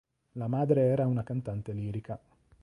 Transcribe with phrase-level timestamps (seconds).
[0.33, 2.19] La madre era una cantante lirica.